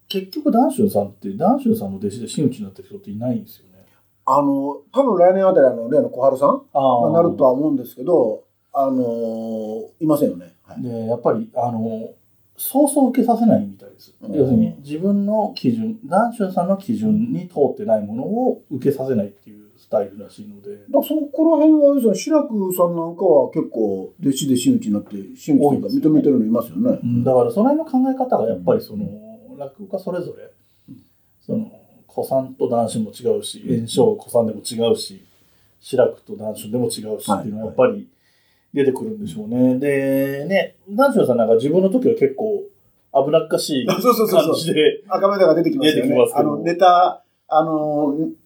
[0.07, 3.85] 結局談春さんって、談春さんの弟子で真打ちになってる人っていないんですよね。
[4.25, 8.43] あの、多分来年あたりあの、例の小春さんあがなるとは思うんですけど、
[8.73, 10.53] あのーいませんよね。
[10.63, 10.81] はい。
[10.81, 12.13] で、やっぱり、あの、
[12.57, 14.15] そうそう受けさせないみたいです。
[14.21, 19.64] うん要するに、自分の基準、談春さんの基準に通ってないものを受けさせないっていう
[19.95, 26.99] スタイルらしいので、だからそこら辺はね、志らくさんなんかは結構弟子で真打ちになって、真打ちというか認めてるのいますよね。
[27.01, 27.23] うん。
[27.23, 29.05] だからその辺の考え方がやっぱりその、
[29.57, 30.51] 落語家それぞれ、
[31.39, 31.71] その、
[32.13, 35.23] 古参と談春も違うし、炎章古参でも違うし、
[35.79, 38.07] 志らくと談春でも違うしっていうのはやっぱり
[38.73, 39.79] 出てくるんでしょうね。
[39.79, 42.63] で、ね、談春さんなんか自分の時は結構
[43.13, 44.43] 危なっかしいそうそうそうそう。
[44.51, 46.01] 感じで、赤目が出てきますよね。
[46.01, 46.33] 出てきます。
[46.33, 46.39] けど。
[46.39, 48.44] あの、ネタ、あのー、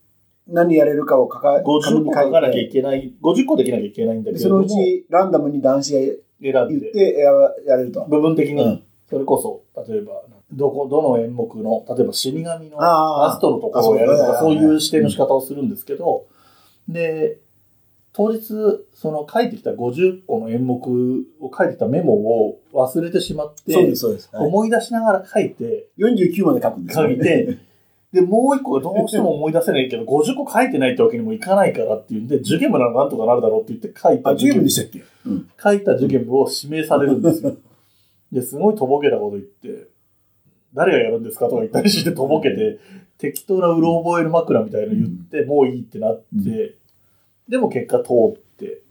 [0.52, 7.32] 何やれるかを書か、50個書かなきゃいて、けない、50個できなきゃいけないんだけでそのうちランダムに男子が言選んで、ってや
[7.68, 8.06] やれると。
[8.06, 8.64] 部分的に。
[8.64, 16.26] うん、それこそ、例えば、どこ、どの演目の、例えば死神のああラストのところをやるとか、あそういう指定の仕方をするんですけど、
[16.88, 17.40] で、
[18.14, 18.42] 当日、
[18.94, 20.76] その書いてきた50個の演目
[21.40, 24.30] を書いてたメモを忘れてしまって、そうです、そうです。
[24.34, 27.58] はい思い出しながら書いて、49まで書くんですよね書いて、
[28.12, 35.04] で、もう一個がどうしても思い出せないけど、50個書いてないってわけにもいかないからっていうんで、受験部ならなんとかなるだろうって言って書いたあ、10分でしたっけ？
[35.26, 35.50] うん。
[35.62, 37.56] 書いた受験部を指名されるんですよ。
[38.32, 39.88] で、すごいとぼけたこと言って、
[40.74, 42.80] 誰がやるんですかとか言ったりしてとぼけて、
[43.18, 46.76] 適当なうろ覚える枕みたいなの言って、もういいってなって、
[47.48, 48.82] でも結果通って、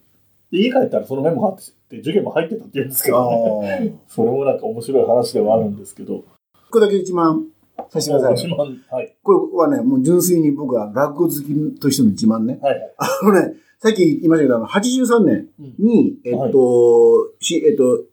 [0.50, 1.56] で、家帰ったらそのメモがあっ
[1.88, 3.98] て、受験も入ってたって言うんですけあど、ね、あ。
[4.08, 6.24] それもなんか面白い話ではあるんですけど、
[6.70, 7.46] これだけ一番
[7.90, 8.50] させてください。
[8.90, 9.16] はい。
[9.22, 12.58] これはね、もう純粋に僕は落語好きとしての自慢ね。
[12.60, 12.94] はいはい。
[12.98, 18.04] あのね、さっき言いましたけど、あの83年うんに、えっと、し、えっと、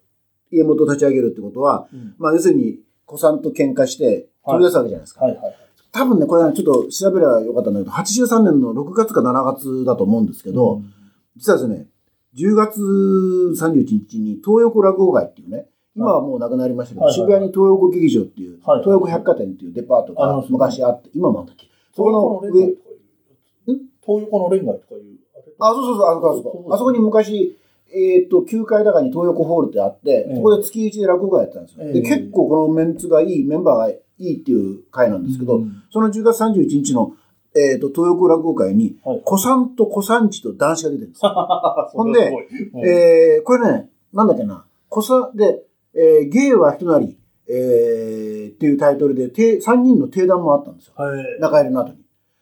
[0.51, 5.25] 家元を立ち上げるってことは、うんまあ要するに、子さんと喧嘩して取り出すわけじゃないですか。
[5.25, 5.55] はいはい。
[5.91, 10.91] 多分ね、これはちょっと調べればよかったんだけど、83年の6月か7月だと思うんですけど、うん
[11.37, 11.87] 実はですね、
[12.37, 21.67] 10月31日に東横落語街っていうね、今はもうなくなりましたけど、渋谷に東横劇場っていう、はい東横百貨店っていうデパートが昔あって、今もあったっけ？
[21.95, 22.75] そ東この上。
[24.05, 25.17] 東横のレンガとかいう。
[25.59, 26.69] あそうそうそう、あそこあそこ。
[26.73, 27.57] あそこに昔、
[27.93, 30.35] えっ、と、9階高に東横ホールってあって、ええ。
[30.35, 31.85] そこで月1で落語会やってたんですよ。
[31.85, 31.97] で、え。
[31.99, 37.13] え結構このメンツがいい、メンバーがいいっていう会なんですけど、うんその10月31日の、
[37.55, 41.31] えっ、と、東横落語会に、はい子さんと子さんちと男子が出てるんですよ。
[41.93, 42.33] ほんで
[42.83, 45.63] えー、これね、なんだっけな、子さんで、
[45.95, 50.93] えー、芸は人なり、えー、っていうタイトルで、て3人の定談もあったんですよ。
[50.97, 51.39] はい。
[51.39, 51.99] 中入りの後に。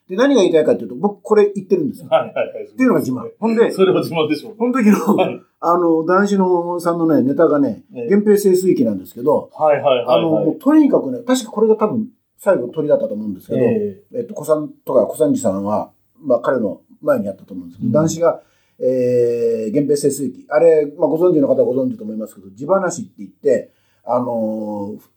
[0.09, 2.07] で、何が言いたいかっていうと、僕これ言ってるんですよ。
[2.09, 2.65] はいはいはい。
[2.65, 3.29] っていうのが自慢。
[3.39, 4.55] ほんで、それは自慢でしょう。
[4.57, 10.45] この時の、はいあの、男子のさんのね、ネタがね、ええ源平清水記なんですけど、はいはいあの、はいはい。
[10.47, 18.41] もうとにかくね、確かこれが多分最後鳥だったと思うんですけど、ええっと、小さんとか小三治さんは、まあ彼の前にやったと思うんですけど、うん男子が、
[18.79, 20.45] えー、源平清水記。
[20.49, 23.71] あれ、まあご存知の方はご存知と思いますけど、地話って言って、
[24.05, 25.13] あのー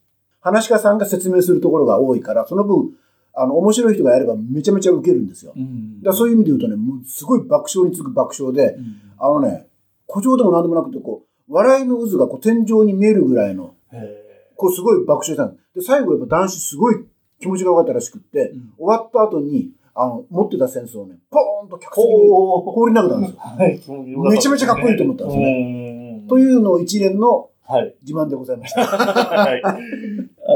[0.47, 2.93] 話し家さんが説明するところが多いから、その分、
[3.35, 5.53] あの、面白い人がやればめちゃめちゃウケるんですよ。
[5.57, 9.67] えうんだそういう意味で言うとね、もうすごい爆笑に次ぐ爆笑で、うんあのね、
[10.07, 15.75] 誇張でもなんでもなくて、こう、笑いの渦がこう天井に見えるぐらいの、へこうすごい爆笑したんです。
[15.75, 17.05] で、最後やっぱ男子すごい
[17.41, 23.39] 気持ちが良かったらしくって、うん終わった後に、あの、持ってた扇子をね、ポーンと客席に放り投げたんですよ。
[23.41, 27.95] はいめちゃめちゃかっこいいと思ったんですねねというのを一連のはい。
[28.03, 28.85] 自慢でございました。
[28.87, 29.63] はい。
[29.65, 29.77] あ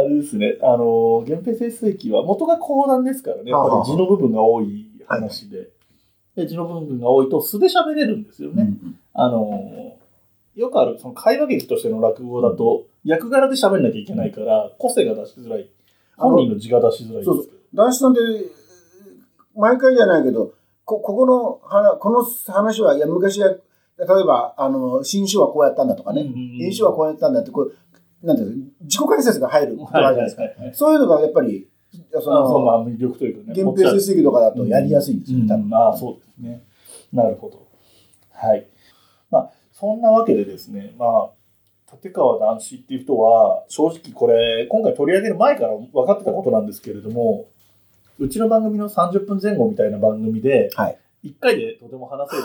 [0.08, 5.70] れですね、あの、源平清水記は元が講談ですからね、やっぱり字の部分が多い話で。
[6.36, 8.62] で字の部分が多いと素で喋れるんですよね。
[8.62, 9.96] うんあの、
[10.54, 15.68] よくある、その会話劇としての落語だと、役柄で喋んなきゃいけないから、個性が出しづらい。
[16.16, 17.60] 本人の字が出しづらいんですけど。
[17.74, 18.20] 男子さんって、
[19.56, 20.52] 毎回じゃないけど、
[20.84, 23.60] こ、ここの話、この話は、いや、昔は、例
[24.04, 30.76] えば、あの、新種はこうやったんだとかね、うんうんうん編集はこうやったんだって、こう、なんていうの自己解説が入ることがあるじゃないですか。
[30.78, 31.68] そういうのがやっぱり、
[32.12, 33.54] そそのそうまの、あ魅力というかね。
[33.56, 35.74] 源平水水とかだとやりやすいんですよ、うん多分。
[35.74, 36.62] ああ、そうですね。
[37.12, 37.66] なるほど。
[38.32, 38.66] はい。
[39.30, 41.30] まあ、そんなわけでですね、まあ、
[41.92, 47.48] 立川談志っていう人は、正直これ、今回取り上げる前から分かってたことなんですけれども、
[48.20, 50.98] うちの番組の30分前後みたいな番組で、はい。
[51.24, 52.42] 1回でとても話せる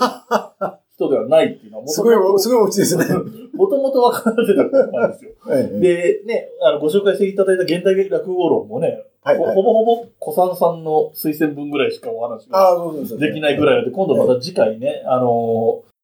[0.95, 3.05] 人ではないっていうのは、すごい、すごいオチですね。
[3.53, 5.31] もともと分かってたことなんですよ。
[5.51, 9.63] ええで、ね、あの、ご紹介していただいた現代落語論もね、はい、はいほ。
[9.63, 12.77] ぼほぼ小さんさんの推薦文ぐらいしかお話が。
[13.17, 15.94] できないぐらいで、今度また次回ね、あのー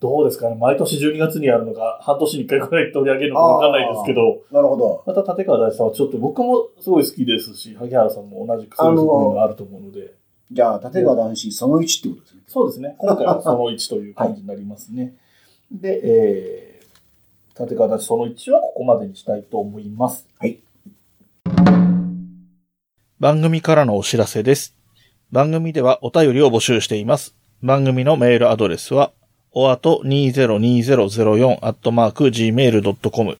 [0.00, 5.04] どうですかね、毎年12月にやるのか、半年に1回くらい取り上げるのかわかんないですけど、なるほど。
[5.06, 10.14] また立川大地さんはちょっと僕もすごい好きですし、萩原さんも同じくそういう側面があると思うので、
[10.50, 12.42] じゃあ、立川男子その1ってことですね。
[12.46, 15.14] そうですね、今回はその1という感じになりますね。
[15.70, 20.26] で、えー、立川大地その1はここまでにしたいと思います。
[20.38, 20.60] はい。
[23.18, 24.74] 番組からのお知らせです。
[25.30, 27.36] 番組ではお便りを募集しています。
[27.62, 29.12] 番組のメールアドレスは、
[29.52, 33.36] おあと202004アットマーク gmail.com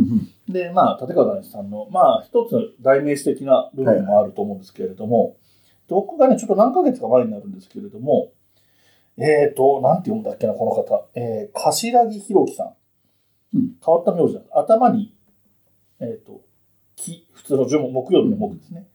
[0.48, 0.52] うん。
[0.52, 5.36] で、まあ、立川談志さんの、まあ、一つ代名詞的な部分もあると思うんですけれども、
[5.88, 8.32] 僕がね、ちょっと何ヶ月か前になるんですけれども、
[9.18, 11.06] えっ、と、なんて読むんだっけな、この方。
[11.14, 12.66] えー、頭木弘樹さん。
[13.54, 15.14] うん変わった名字なんです頭に、
[16.00, 16.40] えっ、と、
[16.96, 18.86] 木、普通の樹木、木曜日の木ですね。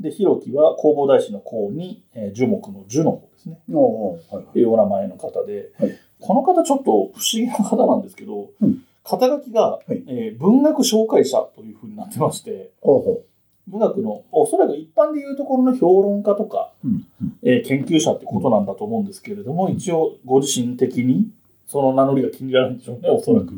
[0.00, 3.60] で、弘樹は弘法大師の項に、えー樹木の樹の方ですね。
[3.72, 13.22] おうおうはいっていうお名前の方で、はいこの方ちょっと不思議な方なんですけど、うん肩書きが、いえー文学紹介者というふうになってまして、ほうほ
[13.68, 16.88] 文学の、おそらく一般でいうところの評論家とか、う。
[16.88, 17.38] うんうん。
[17.42, 21.30] えー研究者ってことなんだと思うんですけれども、一応ご自身的に
[21.66, 23.54] その名乗りが気に入らないんでしょうね、おそらく。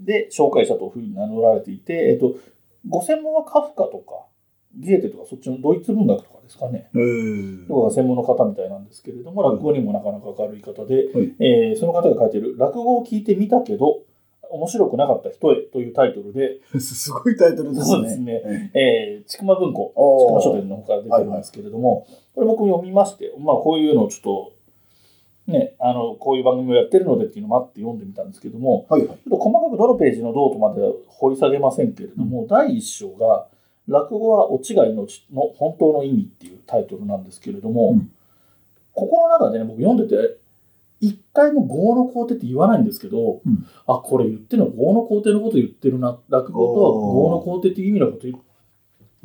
[0.00, 2.36] で、紹介者というふうに名乗られていて、えっ、と、
[2.88, 4.26] ご専門はカフカとか、
[4.74, 6.88] ゲーテとか、そっちのドイツ文学とかですかね。
[6.94, 7.66] えー。
[7.66, 11.34] とかが専門の方みたいなんですけれども、落語にもなかなか明るい方で、はい。
[11.40, 14.02] えーその方が書いている、落語を聞いてみたけど、
[14.50, 17.84] 面白くなかった人へというタイトルで、 すごいタイトルですね。
[17.84, 24.52] そうですね、えー、ちくま文庫、ちくま書店の方から出てるんですけれども、これ僕読みまして、まあこういうのをちょっと、
[25.46, 29.08] ね、あの、こういう番組をやってるのでっていうのもあって読んでみたんですけども、はいはい。
[29.08, 33.46] ちょっと細かくどのページのどうとまでは掘り下げませんけれども、第一章が、
[33.88, 38.12] 落語はお違いのちの本当の意味っていうタイトルなんですけれども、うん。
[38.92, 40.36] ここの中でね、僕読んでて、
[41.00, 43.66] 一回も業の皇帝って言わないんですけど、うん。
[43.86, 48.28] あ、これ言ってるのは業の皇帝のこと言ってるな、落語とは業の皇帝っていう意味のこと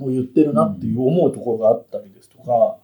[0.04, 2.78] を言ってるなっていう思うところがあったりですとか、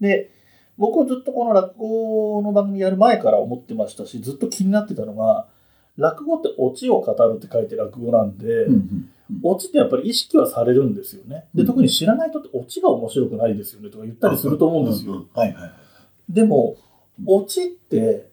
[0.00, 0.30] で、
[0.78, 5.46] 僕はずっとこの落語の番組やる前から思ってましたし、ずっと気になってたのが、
[5.96, 9.10] 落語ってオチを語るって書いて落語なんで、うんうん
[9.42, 11.48] オチってやっぱり意識はされるんですよね。
[11.52, 15.14] で、うん特に知らない人ってオチが面白くないですよねとか言ったりすると思うんですよ。
[15.14, 15.72] うんはいはいはい。
[16.28, 16.76] でも、
[17.26, 18.28] オチって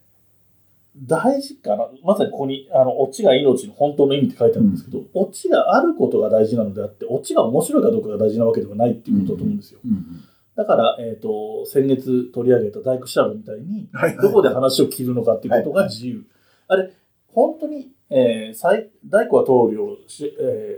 [0.96, 1.88] 大事かな。
[2.04, 9.80] まさにここに、あの、オチが命の本当の意味って書いてあるんですけど、オチがあることが大事なのであって、オチが面白いかどうかが大事なわけではないっていうことだと思うんですよ。
[9.84, 10.24] うんうん
[10.56, 13.90] だから、えっ、と、先月取り上げた大工調べみたいに、
[14.22, 16.26] どこで話を切るのかっていうことが自由。
[16.68, 16.92] あれ、
[17.28, 20.78] 本当に、えー、最大工は棟梁し、え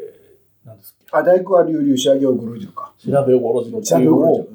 [0.64, 1.18] ー、なんですっけ？
[1.18, 2.94] あ、大工は流々仕上げをぐるじるか。
[2.98, 4.48] 調べをごろじの仕上知恵をげを。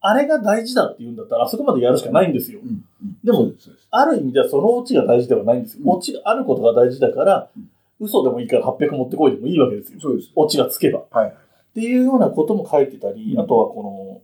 [0.00, 2.60] あれが大事だって言うんだったら、あそこまでやるしかないんですよ。
[2.62, 2.84] うんうん
[3.24, 3.50] でも
[3.90, 5.82] ある意味ではそのオチが大事ではないんですよ。
[5.84, 9.98] うんオチがあることが大事だからうん、嘘でもいいから800持ってこいでもいいわけですよ。
[10.00, 10.30] そうです。
[10.36, 11.00] オチがつけば。
[11.00, 11.36] っはいはい。
[11.74, 14.22] ていうようなことも書いてたり、うんあとはこの、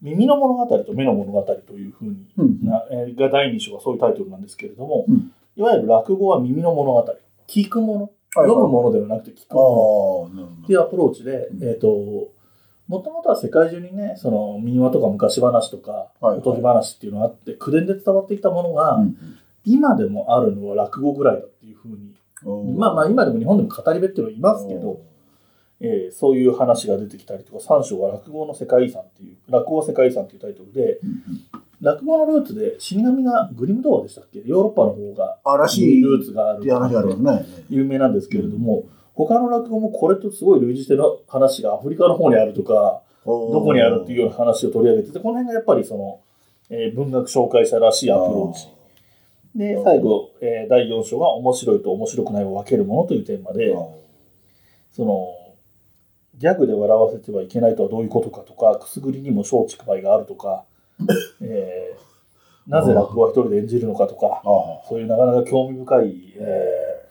[0.00, 5.32] 耳の物語と目の物語というふうにが第2章がそういうタイトルなんですけれども、うん。
[5.56, 7.16] いわゆる落語は耳の物語。
[7.48, 8.00] 聞くもの。
[8.02, 10.44] はい読むものではなくて聞くもの。
[10.64, 11.68] っていうアプローチで、うん。
[11.68, 11.88] えっ、と、
[12.86, 18.98] もともとは世界中にね、その民話とか昔話とか、はいおとぎ話っていうのがあって、口伝で伝わっていたものが、
[19.64, 25.00] 今でもあるのは落語ぐらいだっていうふうに、うんまあまあ今でも日本でも語り部っていうのはいますけど、
[25.80, 30.98] えーそういう話が出てきたりとか、三章は落語の世界遺産っていう、落語は世界遺産っていうタイトルで、
[31.80, 34.42] 落語のルーツで死神がグリム童話でしたっけ？
[34.44, 35.38] ヨーロッパの方が
[36.02, 36.64] ルーツがある。
[37.70, 46.20] 有名なんですけれども、他の落語もこれとすごい類似しての話がアフリカの方にあるとか、どどこにあるっていうような話を取り上げてて、この辺がやっぱりその、
[46.70, 48.68] えー文学紹介者らしいアプローチ。
[49.54, 53.72] で最後、えー第4章が面白いと面白くないを分けるものというテーマで、
[54.92, 55.28] その、
[56.38, 60.64] ギャグで笑わせてはいけないとはどういうことかとか、くすぐりにも松竹梅があるとか、
[61.42, 62.08] えー
[62.68, 67.06] なぜ落語は一人で演じるのかとか、あそういうなかなか興味深い、え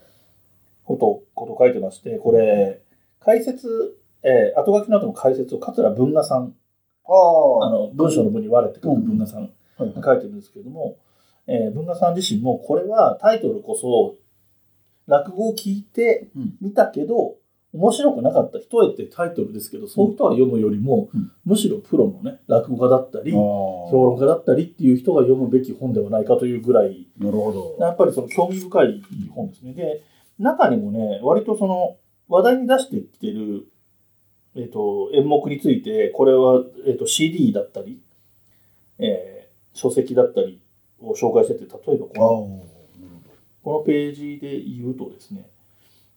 [0.84, 2.80] ーこと、ことを書いてまして、これ、
[3.20, 6.54] 解説、えー後書きの後の解説を桂文雅さん、
[7.06, 10.98] あの文章の文に割れて書く文雅さんはいが書いてるんですけれども、
[11.48, 14.16] えー文雅さん自身もこれはタイトルこそ
[15.08, 16.58] 落語を聞いてうん。
[16.62, 17.38] 見たけど
[17.78, 21.32] 面白くなかった人へってタイトルですけどそういう人は読むよりも、うん。
[21.46, 27.08] むしろプロのね落語家だったり評評論家だったりっていう人が読むべき本ではないかというぐらい。
[27.20, 27.86] なるほど。
[27.86, 29.04] やっぱりその興味深い
[29.34, 29.74] 本ですね。
[29.74, 30.02] で
[30.40, 31.98] 中にもね割とその
[32.28, 33.68] 話題に出してきてる、
[34.56, 38.02] えっと演目についてこれは、えっと CD だったり、
[39.00, 39.38] えー
[39.78, 40.60] 書籍だったり
[41.00, 42.68] を紹介してて例えばこの
[43.64, 45.46] このページで言うとですね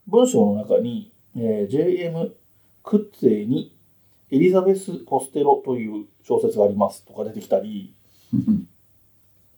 [0.07, 2.35] 文章の中に、えー J.M.
[2.83, 3.77] クッツェに
[4.31, 7.93] エリザベス・コステロという小説がありますとか出てきたり、
[8.33, 8.67] うん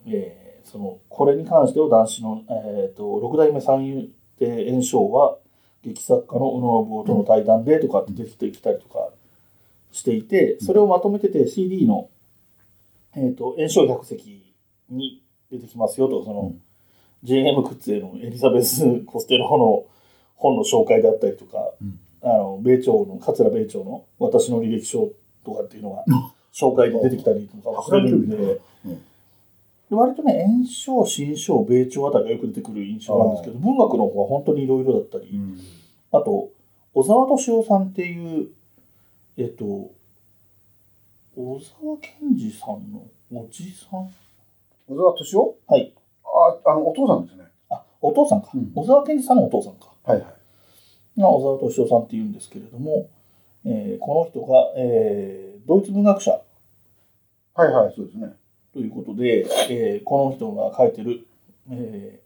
[0.06, 4.08] えーそのこれに関しては男子の、えー、と六代目三遊
[4.38, 5.36] 亭圓生は
[5.84, 9.10] 劇作家の宇野信夫との対談でとかって出てきたりとか
[9.90, 12.08] していてそれをまとめてて CD の、
[13.16, 14.54] えー、と圓生百席
[14.88, 16.62] に出てきますよとかその、うん
[17.24, 19.84] JM クッツェのエリザベス・コステロの
[20.42, 25.10] 本の紹介であったりとか、うんあの米朝の桂米朝の私の履歴書
[25.44, 26.04] とかっていうのが
[26.52, 28.36] 紹介で出てきたりとかするんで。
[28.36, 29.00] うん
[29.90, 35.60] で割とね、炎症、新章、米朝あたりがよく出てくる印象なんですけど、文学の方は本当にいろいろだったり、うん
[36.12, 36.48] あと、
[36.94, 38.48] 小沢敏夫さんっていう、
[39.36, 39.64] えっと、
[41.36, 43.02] 小沢健二さんの
[43.34, 44.08] おじさん？
[44.88, 45.56] 小沢敏夫？
[45.66, 45.92] はい。
[46.24, 47.44] あ、あの、お父さんですね。
[47.68, 48.48] あ、お父さんか。
[48.54, 49.91] うん小沢健二さんのお父さんか。
[50.04, 50.24] はいは
[51.16, 51.20] い。
[51.20, 53.08] が小沢敏夫さんっていうんですけれども、
[53.64, 56.40] えーこの人が、えードイツ文学者。
[57.54, 58.32] はいはい、そうですね。
[58.72, 61.26] ということで、えーこの人が書いてる、
[61.70, 62.22] えー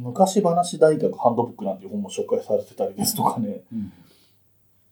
[0.00, 3.92] 昔話大学ハンドブックなんていう本も紹介されてたりですとかね、うん。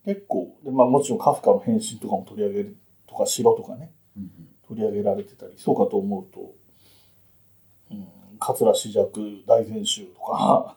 [0.04, 4.30] 結構、でまあ、もちろんカフカの変身とかも取り上げるとか、城とかね、うん
[4.68, 6.52] 取り上げられてたり、そうかと思うと、
[7.92, 8.08] うん、
[8.40, 10.76] 桂枝雀大全集とか、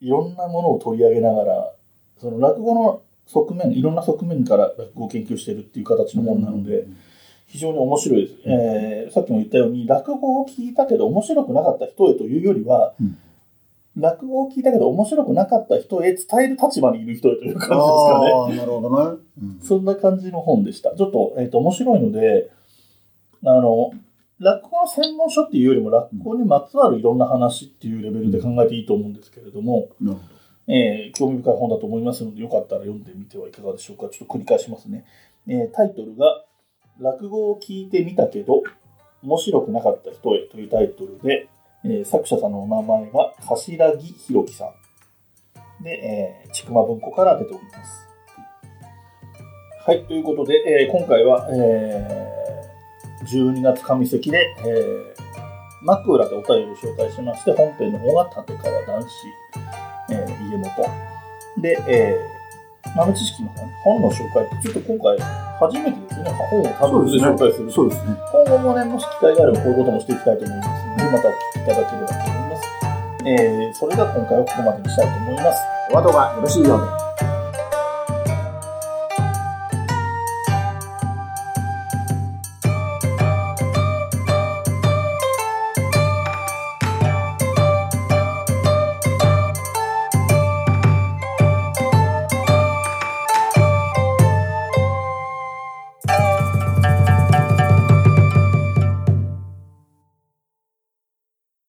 [0.00, 1.72] いろんなものを取り上げながら、
[2.18, 6.86] その落語の側面、いろんな側面から落語を研究してるっていう形の本なので、
[7.46, 13.18] 非常に面白いです、えーさっきも言ったように落語を聞いたけど面白くなかった人へというよりは、うん
[13.98, 18.56] 落語を聞いたけど面白くなかった人へ伝える立場にいる人へという感じですかね。
[18.58, 19.18] なるほどね。
[19.42, 20.94] うんそんな感じの本でした。
[20.94, 22.50] ちょっと,、えー、と面白いので
[23.42, 23.92] あの
[24.38, 30.24] 落語の専門書っていうよりも落語にまつわるいろんな話っていうレベルで考えていいと思うんですけれども、なるほ
[30.68, 34.08] えー興味深い本だと思いますのでよかったら読んでみてはいかがでしょうか。
[34.10, 35.06] ちょっと繰り返しますね。
[35.48, 36.44] えータイトルが
[37.00, 38.62] 「落語を聞いてみたけど
[39.22, 41.48] 面白くなかった人へ」というタイトルで、
[41.84, 43.56] えー作者さんのお名前が頭
[43.96, 45.82] 木弘樹さん。
[45.82, 45.90] で、
[46.44, 48.06] えー、ちくま文庫から出ております。
[49.86, 52.45] はい、ということで、えー今回は、えー
[53.26, 55.26] 12月上関で、えー
[55.82, 59.08] 枕でお便りを紹介しまして、本編の方が立川男子、
[60.10, 60.90] えー家元。
[61.60, 62.36] で、えー
[62.96, 65.18] 豆知識の方ね、本の紹介って、ちょっと今回
[65.60, 67.70] 初めてですね、本を多分で紹介する。
[67.70, 68.16] そうですね。
[68.32, 72.68] 今後もね、もし機会があればこういうこともしていきたいと思いますので、またお聞きいただければと思います。
[73.26, 75.60] えーそれでは今回はここまでにしたいと思います。
[75.92, 77.05] お後がよろしいようで。